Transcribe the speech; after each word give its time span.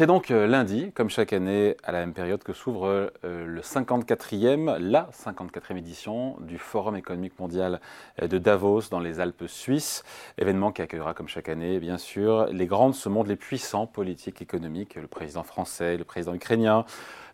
C'est 0.00 0.06
donc 0.06 0.30
euh, 0.30 0.46
lundi, 0.46 0.92
comme 0.92 1.10
chaque 1.10 1.34
année, 1.34 1.76
à 1.84 1.92
la 1.92 1.98
même 1.98 2.14
période 2.14 2.42
que 2.42 2.54
s'ouvre 2.54 2.86
euh, 3.22 3.46
le 3.46 3.60
54e, 3.60 4.78
la 4.78 5.10
54e 5.12 5.76
édition 5.76 6.38
du 6.40 6.56
Forum 6.56 6.96
économique 6.96 7.38
mondial 7.38 7.82
euh, 8.22 8.26
de 8.26 8.38
Davos 8.38 8.88
dans 8.90 8.98
les 8.98 9.20
Alpes 9.20 9.44
suisses. 9.46 10.02
Événement 10.38 10.72
qui 10.72 10.80
accueillera, 10.80 11.12
comme 11.12 11.28
chaque 11.28 11.50
année, 11.50 11.78
bien 11.80 11.98
sûr, 11.98 12.46
les 12.46 12.66
grands 12.66 12.88
de 12.88 12.94
ce 12.94 13.10
monde, 13.10 13.26
les 13.26 13.36
puissants 13.36 13.86
politiques, 13.86 14.40
économiques, 14.40 14.94
le 14.94 15.06
président 15.06 15.42
français, 15.42 15.98
le 15.98 16.04
président 16.04 16.32
ukrainien, 16.32 16.86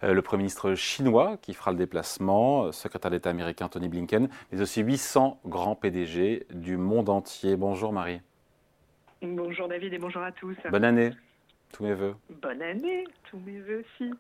le 0.02 0.20
Premier 0.20 0.42
ministre 0.42 0.74
chinois 0.74 1.36
qui 1.40 1.54
fera 1.54 1.70
le 1.70 1.76
déplacement, 1.76 2.72
secrétaire 2.72 3.12
d'État 3.12 3.30
américain 3.30 3.68
Tony 3.68 3.88
Blinken, 3.88 4.28
mais 4.50 4.60
aussi 4.60 4.82
800 4.82 5.38
grands 5.46 5.76
PDG 5.76 6.48
du 6.52 6.78
monde 6.78 7.10
entier. 7.10 7.54
Bonjour 7.54 7.92
Marie. 7.92 8.20
Bonjour 9.22 9.68
David 9.68 9.94
et 9.94 9.98
bonjour 9.98 10.22
à 10.22 10.32
tous. 10.32 10.56
Bonne 10.68 10.84
année. 10.84 11.12
Tous 11.72 11.84
mes 11.84 11.94
voeux. 11.94 12.14
Bonne 12.42 12.62
année, 12.62 13.04
tous 13.30 13.38
mes 13.38 13.60
voeux 13.60 13.80
aussi. 13.80 14.10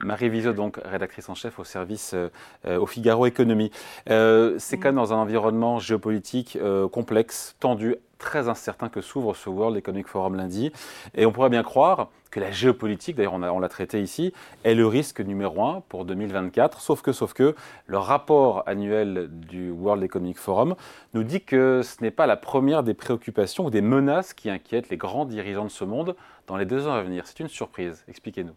Marie 0.00 0.28
Vizot, 0.28 0.52
donc 0.52 0.78
rédactrice 0.84 1.28
en 1.28 1.34
chef 1.34 1.58
au 1.58 1.64
service 1.64 2.12
euh, 2.14 2.28
euh, 2.66 2.78
au 2.78 2.86
Figaro 2.86 3.26
Économie. 3.26 3.70
Euh, 4.10 4.56
c'est 4.58 4.76
quand 4.76 4.88
même 4.88 4.96
dans 4.96 5.14
un 5.14 5.16
environnement 5.16 5.78
géopolitique 5.78 6.58
complexe, 6.92 7.56
tendu, 7.58 7.96
très 8.18 8.48
incertain 8.48 8.88
que 8.88 9.00
s'ouvre 9.00 9.34
ce 9.34 9.48
World 9.48 9.76
Economic 9.76 10.08
Forum 10.08 10.36
lundi. 10.36 10.72
Et 11.14 11.26
on 11.26 11.32
pourrait 11.32 11.50
bien 11.50 11.62
croire 11.62 12.10
que 12.36 12.40
la 12.40 12.50
géopolitique, 12.50 13.16
d'ailleurs 13.16 13.32
on 13.32 13.60
l'a 13.60 13.68
traité 13.70 14.02
ici, 14.02 14.34
est 14.62 14.74
le 14.74 14.86
risque 14.86 15.20
numéro 15.20 15.64
un 15.64 15.80
pour 15.88 16.04
2024. 16.04 16.82
Sauf 16.82 17.00
que, 17.00 17.12
sauf 17.12 17.32
que, 17.32 17.54
le 17.86 17.96
rapport 17.96 18.62
annuel 18.66 19.28
du 19.30 19.70
World 19.70 20.02
Economic 20.02 20.36
Forum 20.36 20.76
nous 21.14 21.24
dit 21.24 21.42
que 21.42 21.80
ce 21.82 22.02
n'est 22.02 22.10
pas 22.10 22.26
la 22.26 22.36
première 22.36 22.82
des 22.82 22.92
préoccupations 22.92 23.64
ou 23.64 23.70
des 23.70 23.80
menaces 23.80 24.34
qui 24.34 24.50
inquiètent 24.50 24.90
les 24.90 24.98
grands 24.98 25.24
dirigeants 25.24 25.64
de 25.64 25.70
ce 25.70 25.84
monde 25.84 26.14
dans 26.46 26.58
les 26.58 26.66
deux 26.66 26.86
ans 26.86 26.92
à 26.92 27.02
venir. 27.02 27.26
C'est 27.26 27.40
une 27.40 27.48
surprise. 27.48 28.04
Expliquez-nous. 28.06 28.54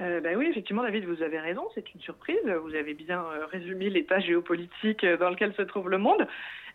Euh, 0.00 0.20
ben 0.20 0.38
oui, 0.38 0.46
effectivement, 0.50 0.82
David, 0.82 1.04
vous 1.04 1.22
avez 1.22 1.38
raison, 1.38 1.68
c'est 1.74 1.92
une 1.94 2.00
surprise. 2.00 2.40
Vous 2.62 2.74
avez 2.74 2.94
bien 2.94 3.20
euh, 3.20 3.44
résumé 3.44 3.90
l'état 3.90 4.18
géopolitique 4.18 5.04
euh, 5.04 5.18
dans 5.18 5.28
lequel 5.28 5.52
se 5.52 5.62
trouve 5.62 5.90
le 5.90 5.98
monde. 5.98 6.26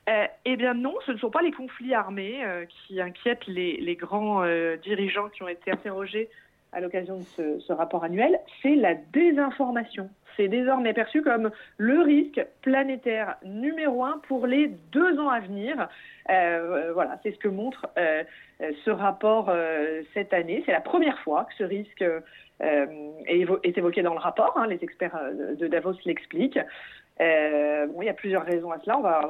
Eh 0.07 0.55
bien 0.55 0.73
non, 0.73 0.93
ce 1.05 1.11
ne 1.11 1.17
sont 1.17 1.29
pas 1.29 1.41
les 1.41 1.51
conflits 1.51 1.93
armés 1.93 2.41
qui 2.69 3.01
inquiètent 3.01 3.45
les, 3.47 3.95
grands 3.95 4.43
dirigeants 4.81 5.29
qui 5.29 5.43
ont 5.43 5.47
été 5.47 5.71
interrogés 5.71 6.29
à 6.71 6.79
l'occasion 6.79 7.17
de 7.17 7.59
ce, 7.59 7.73
rapport 7.73 8.03
annuel, 8.03 8.39
c'est 8.61 8.75
la 8.75 8.93
désinformation. 8.95 10.09
C'est 10.37 10.47
désormais 10.47 10.93
perçu 10.93 11.21
comme 11.23 11.51
le 11.77 12.01
risque 12.01 12.45
planétaire 12.61 13.35
numéro 13.43 14.05
un 14.05 14.21
pour 14.27 14.47
les 14.47 14.67
deux 14.91 15.19
ans 15.19 15.29
à 15.29 15.41
venir. 15.41 15.89
voilà, 16.27 17.19
c'est 17.23 17.31
ce 17.31 17.39
que 17.39 17.49
montre 17.49 17.87
ce 18.59 18.89
rapport 18.89 19.51
cette 20.13 20.33
année. 20.33 20.63
C'est 20.65 20.71
la 20.71 20.81
première 20.81 21.19
fois 21.19 21.45
que 21.45 21.55
ce 21.55 21.63
risque 21.63 22.05
euh, 22.63 23.11
est, 23.27 23.77
évoqué 23.77 24.01
dans 24.01 24.13
le 24.13 24.19
rapport. 24.19 24.57
Hein, 24.57 24.67
les 24.67 24.83
experts 24.83 25.15
euh, 25.15 25.55
de 25.55 25.67
Davos 25.67 25.93
l'expliquent. 26.05 26.59
Euh, 27.21 27.85
bon, 27.87 28.01
il 28.01 28.05
y 28.05 28.09
a 28.09 28.13
plusieurs 28.13 28.45
raisons 28.45 28.71
à 28.71 28.79
cela. 28.79 28.97
On, 28.97 29.01
va, 29.01 29.21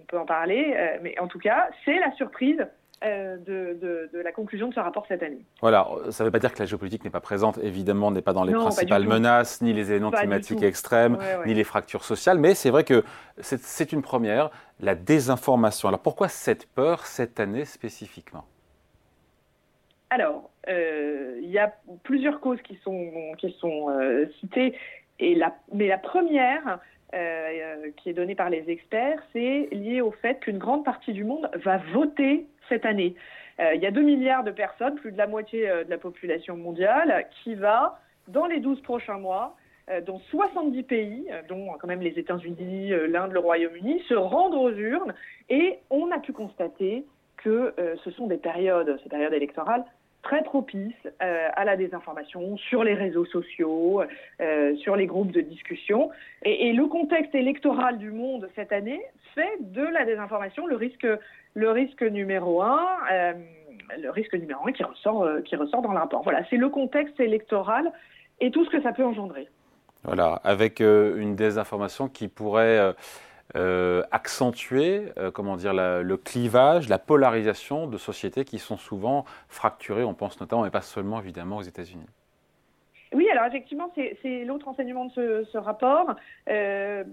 peut 0.00 0.18
en 0.18 0.26
parler, 0.26 0.74
mais 1.02 1.18
en 1.18 1.28
tout 1.28 1.38
cas, 1.38 1.68
c'est 1.84 1.98
la 1.98 2.12
surprise 2.12 2.64
de, 3.02 4.08
de, 4.12 4.18
la 4.20 4.30
conclusion 4.30 4.68
de 4.68 4.74
ce 4.74 4.80
rapport 4.80 5.04
cette 5.08 5.22
année. 5.22 5.44
Voilà, 5.60 5.88
ça 6.10 6.22
ne 6.22 6.28
veut 6.28 6.30
pas 6.30 6.38
dire 6.38 6.52
que 6.52 6.60
la 6.60 6.66
géopolitique 6.66 7.04
n'est 7.04 7.10
pas 7.10 7.20
présente, 7.20 7.58
évidemment, 7.58 8.10
n'est 8.10 8.22
pas 8.22 8.32
dans 8.32 8.44
les 8.44 8.52
principales 8.52 9.06
menaces, 9.06 9.60
ni 9.60 9.72
les 9.72 9.90
événements 9.90 10.12
climatiques 10.12 10.62
extrêmes, 10.62 11.18
ni 11.46 11.54
les 11.54 11.64
fractures 11.64 12.04
sociales, 12.04 12.38
mais 12.38 12.54
c'est 12.54 12.70
vrai 12.70 12.84
que 12.84 13.04
c'est 13.40 13.92
une 13.92 14.02
première, 14.02 14.50
la 14.80 14.94
désinformation. 14.94 15.88
Alors 15.88 16.00
pourquoi 16.00 16.28
cette 16.28 16.66
peur 16.66 17.06
cette 17.06 17.40
année 17.40 17.64
spécifiquement? 17.64 18.44
Alors, 20.12 20.50
euh, 20.68 21.38
il 21.42 21.50
y 21.50 21.58
a 21.58 21.72
plusieurs 22.02 22.40
causes 22.40 22.60
qui 22.60 22.78
sont, 22.84 23.10
qui 23.38 23.50
sont 23.58 23.88
euh, 23.88 24.26
citées, 24.40 24.76
et 25.18 25.34
la, 25.34 25.56
mais 25.72 25.88
la 25.88 25.96
première, 25.96 26.78
euh, 27.14 27.90
qui 27.96 28.10
est 28.10 28.14
donnée 28.14 28.34
par 28.34 28.50
les 28.50 28.70
experts, 28.70 29.22
c'est 29.32 29.68
lié 29.72 30.00
au 30.00 30.10
fait 30.10 30.40
qu'une 30.40 30.58
grande 30.58 30.84
partie 30.84 31.12
du 31.12 31.24
monde 31.24 31.50
va 31.64 31.78
voter 31.92 32.46
cette 32.68 32.86
année. 32.86 33.14
il 33.58 33.80
y 33.80 33.86
a 33.86 33.90
2 33.90 34.00
milliards 34.00 34.44
de 34.44 34.50
personnes, 34.50 34.94
plus 34.96 35.12
de 35.12 35.18
la 35.18 35.26
moitié 35.26 35.66
de 35.66 35.90
la 35.90 35.98
population 35.98 36.56
mondiale, 36.56 37.26
qui 37.42 37.54
va, 37.54 38.00
dans 38.28 38.46
les 38.46 38.60
12 38.60 38.80
prochains 38.80 39.18
mois, 39.18 39.56
dans 40.06 40.18
70 40.30 40.82
pays, 40.84 41.28
dont 41.48 41.68
quand 41.78 41.86
même 41.86 42.00
les 42.00 42.18
États-Unis, 42.18 42.92
l'Inde, 43.08 43.32
le 43.32 43.40
Royaume-Uni, 43.40 44.02
se 44.08 44.14
rendre 44.14 44.58
aux 44.58 44.72
urnes. 44.72 45.12
Et 45.50 45.80
on 45.90 46.10
a 46.12 46.18
pu 46.18 46.32
constater 46.32 47.04
que 47.36 47.74
ce 48.02 48.10
sont 48.12 48.26
des 48.26 48.38
périodes, 48.38 48.98
ces 49.02 49.10
périodes 49.10 49.34
électorales, 49.34 49.84
très 50.22 50.42
propice 50.42 50.94
euh, 51.22 51.48
à 51.52 51.64
la 51.64 51.76
désinformation 51.76 52.56
sur 52.56 52.84
les 52.84 52.94
réseaux 52.94 53.24
sociaux, 53.26 54.02
euh, 54.40 54.74
sur 54.76 54.96
les 54.96 55.06
groupes 55.06 55.32
de 55.32 55.40
discussion. 55.40 56.10
Et, 56.44 56.72
le 56.72 56.86
contexte 56.86 57.34
électoral 57.34 57.98
du 57.98 58.10
monde 58.10 58.48
cette 58.54 58.72
année 58.72 59.00
fait 59.34 59.56
de 59.60 59.82
la 59.82 60.04
désinformation 60.04 60.66
le 60.66 60.76
risque, 60.76 61.06
le 61.54 61.70
risque 61.70 62.02
numéro 62.02 62.62
un. 62.62 62.88
Euh, 63.12 63.32
le 64.00 64.10
risque 64.10 64.32
numéro 64.34 64.66
un 64.66 64.72
qui 64.72 64.82
ressort, 64.84 65.28
qui 65.44 65.54
ressort 65.54 65.82
dans 65.82 65.92
le 65.92 65.98
rapport. 65.98 66.22
Voilà, 66.22 66.42
c'est 66.48 66.56
le 66.56 66.70
contexte 66.70 67.20
électoral 67.20 67.92
et 68.40 68.50
tout 68.50 68.64
ce 68.64 68.70
que 68.70 68.80
ça 68.80 68.92
peut 68.92 69.04
engendrer. 69.04 69.48
Voilà, 70.04 70.40
avec 70.44 70.80
une 70.80 71.36
désinformation 71.36 72.08
qui 72.08 72.28
pourrait 72.28 72.94
euh, 73.54 74.02
accentuer 74.10 75.12
euh, 75.18 75.30
comment 75.30 75.56
dire, 75.56 75.74
le 75.74 76.16
clivage, 76.16 76.88
la 76.88 76.98
polarisation 76.98 77.86
de 77.86 77.98
sociétés 77.98 78.44
qui 78.44 78.58
sont 78.58 78.76
souvent 78.76 79.24
fracturées, 79.48 80.04
on 80.04 80.14
pense 80.14 80.40
notamment, 80.40 80.62
mais 80.62 80.70
pas 80.70 80.80
seulement 80.80 81.20
évidemment 81.20 81.58
aux 81.58 81.62
États-Unis. 81.62 82.06
Oui, 83.12 83.28
alors 83.30 83.44
effectivement, 83.44 83.92
c'est 83.94 84.44
l'autre 84.44 84.68
enseignement 84.68 85.04
de 85.04 85.44
ce, 85.52 85.58
rapport. 85.58 86.14
Euh, 86.48 87.04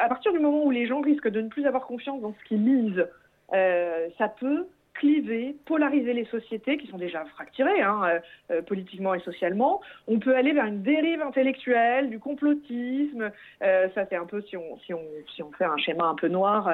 à 0.00 0.08
partir 0.08 0.32
du 0.32 0.40
moment 0.40 0.64
où 0.64 0.70
les 0.70 0.86
gens 0.86 1.00
risquent 1.00 1.28
de 1.28 1.40
ne 1.40 1.48
plus 1.48 1.66
avoir 1.66 1.86
confiance 1.86 2.20
dans 2.20 2.34
ce 2.34 2.48
qu'ils 2.48 2.64
lisent, 2.64 3.06
ça 3.52 4.28
peut 4.28 4.66
cliver, 4.98 5.56
polariser 5.64 6.12
les 6.12 6.24
sociétés 6.26 6.76
qui 6.76 6.88
sont 6.88 6.98
déjà 6.98 7.24
fracturées 7.26 7.80
hein, 7.80 8.02
euh, 8.04 8.18
euh, 8.50 8.62
politiquement 8.62 9.14
et 9.14 9.20
socialement. 9.20 9.80
On 10.06 10.18
peut 10.18 10.36
aller 10.36 10.52
vers 10.52 10.66
une 10.66 10.82
dérive 10.82 11.22
intellectuelle, 11.22 12.10
du 12.10 12.18
complotisme. 12.18 13.30
Euh, 13.62 13.88
ça, 13.94 14.06
c'est 14.08 14.16
un 14.16 14.26
peu 14.26 14.42
si 14.42 14.56
on, 14.56 14.78
si, 14.78 14.92
on, 14.92 15.02
si 15.34 15.42
on 15.42 15.52
fait 15.52 15.64
un 15.64 15.76
schéma 15.76 16.04
un 16.04 16.14
peu 16.14 16.28
noir 16.28 16.70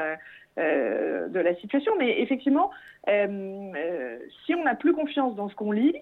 de 0.56 1.40
la 1.40 1.54
situation. 1.56 1.92
Mais 1.98 2.20
effectivement, 2.20 2.70
si 3.06 4.54
on 4.54 4.64
n'a 4.64 4.74
plus 4.74 4.92
confiance 4.92 5.34
dans 5.34 5.48
ce 5.48 5.54
qu'on 5.54 5.72
lit, 5.72 5.96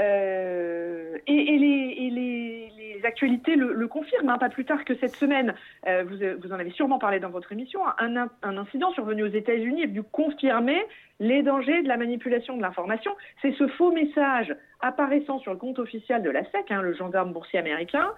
et, 0.00 1.22
et, 1.26 1.58
les, 1.58 3.00
actualités 3.04 3.56
le, 3.56 3.88
confirment, 3.88 4.28
hein, 4.28 4.38
pas 4.38 4.50
plus 4.50 4.64
tard 4.64 4.84
que 4.84 4.94
cette 4.96 5.16
semaine. 5.16 5.54
vous, 5.86 6.16
vous, 6.42 6.52
en 6.52 6.58
avez 6.58 6.70
sûrement 6.70 6.98
parlé 6.98 7.18
dans 7.18 7.30
votre 7.30 7.50
émission. 7.52 7.80
Un, 7.98 8.28
incident 8.42 8.92
survenu 8.92 9.22
aux 9.22 9.28
États-Unis 9.28 9.82
est 9.82 9.86
venu 9.86 10.02
confirmer 10.02 10.80
les 11.18 11.42
dangers 11.42 11.82
de 11.82 11.88
la 11.88 11.96
manipulation 11.96 12.56
de 12.56 12.62
l'information. 12.62 13.12
C'est 13.42 13.52
ce 13.52 13.68
faux 13.68 13.92
message 13.92 14.54
apparaissant 14.80 15.38
sur 15.38 15.52
le 15.52 15.58
compte 15.58 15.78
officiel 15.78 16.22
de 16.22 16.30
la 16.30 16.42
SEC, 16.44 16.70
hein, 16.70 16.82
le 16.82 16.94
gendarme 16.94 17.32
boursier 17.32 17.58
américain, 17.58 18.12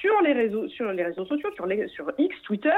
sur 0.00 0.20
les 0.22 0.32
réseaux, 0.32 0.68
sur 0.68 0.90
les 0.92 1.04
réseaux 1.04 1.26
sociaux, 1.26 1.50
sur 1.88 2.12
X, 2.18 2.42
Twitter, 2.42 2.70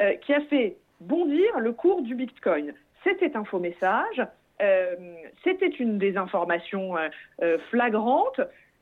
euh, 0.00 0.14
qui 0.16 0.34
a 0.34 0.40
fait 0.42 0.76
bondir 1.00 1.58
le 1.58 1.72
cours 1.72 2.02
du 2.02 2.14
Bitcoin. 2.14 2.74
C'était 3.04 3.36
un 3.36 3.44
faux 3.44 3.58
message, 3.58 4.22
euh, 4.60 4.94
c'était 5.44 5.68
une 5.68 5.98
désinformation 5.98 6.96
euh, 6.96 7.58
flagrante. 7.70 8.40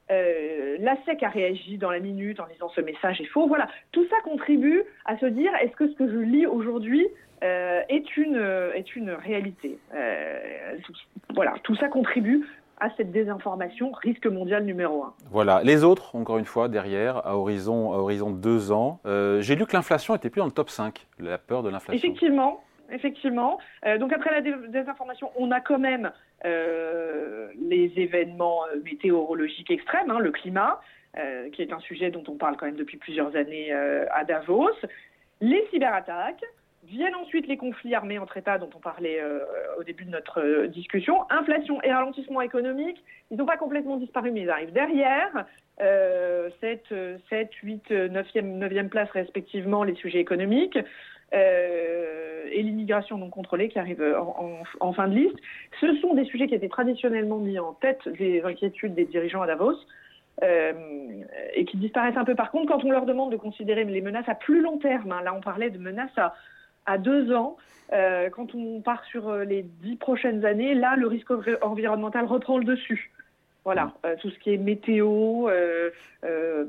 la 0.09 0.97
SEC 1.05 1.23
a 1.23 1.29
réagi 1.29 1.79
dans 1.79 1.91
la 1.91 2.01
minute 2.01 2.41
en 2.41 2.47
disant 2.47 2.69
ce 2.71 2.81
message 2.81 3.21
est 3.21 3.27
faux. 3.27 3.47
Voilà, 3.47 3.69
tout 3.93 4.07
ça 4.09 4.17
contribue 4.25 4.83
à 5.05 5.17
se 5.19 5.27
dire 5.27 5.53
est-ce 5.63 5.77
que 5.77 5.89
ce 5.89 5.95
que 5.95 6.09
je 6.09 6.19
lis 6.19 6.47
aujourd'hui 6.47 7.07
euh, 7.43 7.81
est, 7.89 8.17
une, 8.17 8.37
euh, 8.37 8.73
est 8.75 8.97
une 8.97 9.11
réalité? 9.11 9.79
Euh, 9.95 10.77
voilà, 11.35 11.55
tout 11.63 11.75
ça 11.77 11.89
contribue 11.89 12.47
à 12.79 12.91
cette 12.97 13.13
désinformation, 13.13 13.93
risque 13.93 14.27
mondial 14.27 14.65
numéro 14.65 15.05
un. 15.05 15.15
Voilà, 15.31 15.63
les 15.63 15.85
autres, 15.85 16.17
encore 16.17 16.39
une 16.39 16.45
fois, 16.45 16.69
derrière, 16.69 17.27
à 17.27 17.37
horizon, 17.37 17.93
à 17.93 17.97
horizon 17.97 18.31
de 18.31 18.39
deux 18.39 18.73
ans. 18.73 19.01
J'ai 19.41 19.55
lu 19.55 19.67
que 19.67 19.75
l'inflation 19.75 20.15
était 20.15 20.31
plus 20.31 20.41
dans 20.41 20.47
le 20.47 20.53
top 20.53 20.71
5, 20.71 21.07
la 21.19 21.39
peur 21.39 21.63
de 21.63 21.69
l'inflation. 21.69 22.09
Effectivement, 22.09 22.63
effectivement. 22.93 23.59
donc 23.99 24.13
après 24.13 24.31
la 24.31 24.41
désinformation, 24.69 25.31
on 25.37 25.51
a 25.51 25.61
quand 25.61 25.79
même 25.79 26.13
les 26.45 27.93
événements 27.97 28.63
météorologiques 28.85 29.71
extrêmes, 29.71 30.11
hein, 30.11 30.19
le 30.19 30.31
climat, 30.31 30.81
qui 31.53 31.63
est 31.63 31.73
un 31.73 31.81
sujet 31.81 32.11
dont 32.11 32.25
on 32.29 32.37
parle 32.37 32.57
quand 32.57 32.67
même 32.67 32.77
depuis 32.77 32.97
plusieurs 32.97 33.35
années 33.37 33.73
à 33.73 34.25
Davos, 34.25 34.71
les 35.41 35.67
cyberattaques, 35.71 36.45
Viennent 36.85 37.15
ensuite 37.15 37.47
les 37.47 37.59
conflits 37.59 37.95
armés 37.95 38.19
entre 38.19 38.39
États 38.39 38.57
dont 38.57 38.71
on 38.75 38.79
parlait 38.79 39.21
euh, 39.21 39.41
au 39.79 39.85
début 39.85 40.07
de 40.07 40.11
notre 40.11 40.41
euh, 40.41 40.67
discussion. 40.67 41.31
Inflation 41.31 41.83
et 41.83 41.93
ralentissement 41.93 42.41
économique, 42.41 43.05
ils 43.31 43.37
n'ont 43.37 43.45
pas 43.45 43.59
complètement 43.59 43.99
disparu, 43.99 44.31
mais 44.31 44.41
ils 44.41 44.51
arrivent 44.51 44.73
derrière. 44.73 45.45
Euh, 45.83 46.49
7, 46.61 46.83
7, 47.29 47.53
8, 47.63 47.91
9e, 47.91 48.59
9e 48.59 48.89
place 48.89 49.11
respectivement 49.11 49.85
les 49.85 49.95
sujets 49.95 50.21
économiques. 50.21 50.79
Euh, 51.35 52.49
et 52.53 52.63
l'immigration 52.63 53.17
non 53.17 53.31
contrôlée 53.31 53.69
qui 53.69 53.79
arrive 53.79 54.03
en, 54.81 54.93
fin 54.93 55.07
de 55.07 55.15
liste. 55.15 55.37
Ce 55.81 55.97
sont 55.99 56.15
des 56.15 56.25
sujets 56.25 56.49
qui 56.49 56.55
étaient 56.55 56.69
traditionnellement 56.69 57.39
mis 57.39 57.59
en 57.59 57.75
tête 57.75 58.09
des 58.19 58.43
inquiétudes 58.43 58.95
des 58.95 59.05
dirigeants 59.05 59.43
à 59.43 59.47
Davos. 59.47 59.77
Euh, 60.43 60.73
et 61.53 61.67
qui 61.67 61.77
disparaissent 61.77 62.17
un 62.17 62.25
peu. 62.25 62.35
Par 62.35 62.51
contre, 62.51 62.73
quand 62.73 62.83
on 62.83 62.91
leur 62.91 63.05
demande 63.05 63.31
de 63.31 63.37
considérer 63.37 63.85
les 63.85 64.01
menaces 64.01 64.29
à 64.29 64.35
plus 64.35 64.63
long 64.63 64.79
terme, 64.79 65.13
hein, 65.13 65.21
là 65.23 65.35
on 65.35 65.43
parlait 65.43 65.69
de 65.69 65.77
menaces 65.77 66.19
à, 66.87 66.97
deux 66.97 67.31
ans, 67.35 67.59
euh, 67.93 68.31
quand 68.31 68.55
on 68.55 68.81
part 68.81 69.05
sur 69.05 69.35
les 69.37 69.63
dix 69.83 69.97
prochaines 69.97 70.47
années, 70.47 70.75
là 70.75 70.97
le 70.97 71.09
risque 71.09 71.31
environnemental 71.61 72.25
reprend 72.25 72.57
le 72.57 72.65
dessus. 72.65 73.11
Voilà, 73.65 73.93
euh, 74.07 74.17
tout 74.21 74.31
ce 74.31 74.39
qui 74.39 74.55
est 74.55 74.57
météo, 74.57 75.49
euh, 75.49 75.91
euh, 76.25 76.65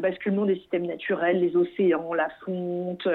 basculement 0.00 0.46
des 0.46 0.56
systèmes 0.56 0.86
naturels, 0.86 1.38
les 1.40 1.54
océans, 1.54 2.14
la 2.14 2.30
fonte, 2.44 3.06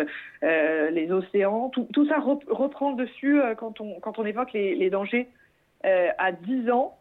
les 0.41 1.11
océans, 1.11 1.69
tout, 1.69 1.87
tout 1.91 2.07
ça 2.07 2.19
rep 2.19 2.43
reprend 2.47 2.91
le 2.91 2.97
dessus 3.03 3.41
quand, 3.57 3.81
on, 3.81 3.99
quand 3.99 4.19
on 4.19 4.25
évoque 4.25 4.53
les, 4.53 4.75
les 4.75 4.89
dangers 4.89 5.27
à 5.83 6.31
10 6.31 6.69
ans. 6.69 6.97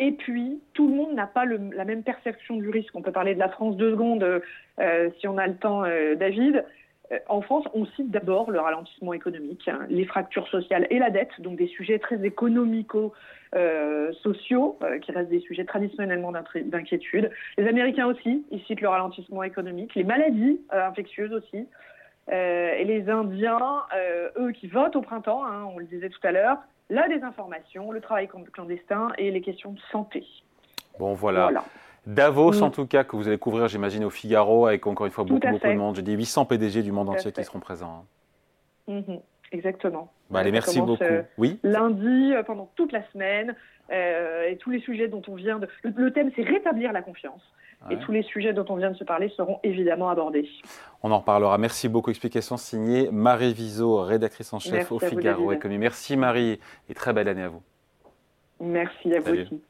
Et 0.00 0.12
puis, 0.12 0.60
tout 0.74 0.88
le 0.88 0.94
monde 0.94 1.14
n'a 1.14 1.26
pas 1.26 1.44
le, 1.44 1.58
la 1.74 1.84
même 1.84 2.04
perception 2.04 2.56
du 2.56 2.70
risque. 2.70 2.94
On 2.94 3.02
peut 3.02 3.10
parler 3.10 3.34
de 3.34 3.40
la 3.40 3.48
France 3.48 3.76
deux 3.76 3.90
secondes 3.90 4.24
si 5.18 5.26
on 5.26 5.36
a 5.38 5.46
le 5.48 5.56
temps, 5.56 5.82
David. 6.16 6.64
En 7.28 7.40
France, 7.40 7.64
on 7.72 7.86
cite 7.86 8.10
d'abord 8.10 8.50
le 8.50 8.60
ralentissement 8.60 9.14
économique, 9.14 9.66
hein, 9.68 9.86
les 9.88 10.04
fractures 10.04 10.46
sociales 10.48 10.86
et 10.90 10.98
la 10.98 11.10
dette, 11.10 11.30
donc 11.38 11.56
des 11.56 11.68
sujets 11.68 11.98
très 11.98 12.22
économico 12.24 13.14
euh, 13.54 14.12
euh, 14.12 14.98
qui 14.98 15.12
restent 15.12 15.30
des 15.30 15.40
sujets 15.40 15.64
traditionnellement 15.64 16.32
d'inquiétude. 16.32 17.30
Les 17.56 17.66
Américains 17.66 18.06
aussi, 18.06 18.44
ils 18.50 18.62
citent 18.64 18.80
le 18.80 18.88
ralentissement 18.88 19.42
économique, 19.42 19.94
les 19.94 20.04
maladies 20.04 20.60
euh, 20.72 20.86
infectieuses 20.86 21.32
aussi. 21.32 21.66
Euh, 22.30 22.74
et 22.74 22.84
les 22.84 23.08
Indiens, 23.08 23.84
euh, 23.96 24.28
eux 24.38 24.52
qui 24.52 24.66
votent 24.66 24.96
au 24.96 25.00
printemps, 25.00 25.44
hein, 25.46 25.64
on 25.74 25.78
le 25.78 25.86
disait 25.86 26.10
tout 26.10 26.20
à 26.24 26.32
l'heure, 26.32 26.58
la 26.90 27.08
désinformation, 27.08 27.90
le 27.90 28.00
travail 28.00 28.28
clandestin 28.52 29.12
et 29.16 29.30
les 29.30 29.40
questions 29.40 29.72
de 29.72 29.80
santé. 29.90 30.24
Bon, 30.98 31.14
voilà. 31.14 31.44
voilà. 31.44 31.64
Davos, 32.08 32.60
mmh. 32.60 32.62
en 32.62 32.70
tout 32.70 32.86
cas, 32.86 33.04
que 33.04 33.16
vous 33.16 33.28
allez 33.28 33.36
couvrir, 33.36 33.68
j'imagine, 33.68 34.02
au 34.02 34.08
Figaro, 34.10 34.66
avec 34.66 34.86
encore 34.86 35.04
une 35.04 35.12
fois 35.12 35.24
beaucoup, 35.24 35.46
beaucoup 35.46 35.68
de 35.68 35.74
monde. 35.74 35.96
J'ai 35.96 36.02
dit 36.02 36.14
800 36.14 36.46
PDG 36.46 36.82
du 36.82 36.90
monde 36.90 37.08
tout 37.08 37.12
entier 37.12 37.32
qui 37.32 37.44
seront 37.44 37.60
présents. 37.60 38.06
Hein. 38.88 39.02
Mmh. 39.06 39.16
Exactement. 39.52 40.10
Bah, 40.30 40.40
allez, 40.40 40.50
merci 40.50 40.80
beaucoup. 40.80 41.04
Euh, 41.04 41.22
oui. 41.36 41.58
Lundi, 41.62 42.32
euh, 42.32 42.42
pendant 42.42 42.70
toute 42.76 42.92
la 42.92 43.06
semaine, 43.12 43.54
euh, 43.90 44.48
et 44.48 44.56
tous 44.56 44.70
les 44.70 44.80
sujets 44.80 45.08
dont 45.08 45.20
on 45.28 45.34
vient 45.34 45.58
de. 45.58 45.68
Le, 45.82 45.92
le 45.96 46.10
thème, 46.10 46.30
c'est 46.34 46.42
rétablir 46.42 46.92
la 46.92 47.02
confiance. 47.02 47.42
Ouais. 47.86 47.94
Et 47.94 47.98
tous 47.98 48.12
les 48.12 48.22
sujets 48.22 48.54
dont 48.54 48.64
on 48.70 48.76
vient 48.76 48.90
de 48.90 48.96
se 48.96 49.04
parler 49.04 49.28
seront 49.36 49.60
évidemment 49.62 50.08
abordés. 50.08 50.48
On 51.02 51.12
en 51.12 51.18
reparlera. 51.18 51.58
Merci 51.58 51.90
beaucoup. 51.90 52.08
Explication 52.08 52.56
signée 52.56 53.10
Marie 53.12 53.52
Viseau, 53.52 54.02
rédactrice 54.02 54.50
en 54.54 54.58
chef 54.58 54.72
merci 54.72 54.92
au 54.94 54.98
Figaro 54.98 55.52
Économie. 55.52 55.78
Merci 55.78 56.16
Marie 56.16 56.58
et 56.88 56.94
très 56.94 57.12
belle 57.12 57.28
année 57.28 57.42
à 57.42 57.48
vous. 57.48 57.62
Merci 58.60 59.14
à 59.14 59.20
Salut. 59.20 59.44
vous 59.44 59.56
aussi. 59.56 59.62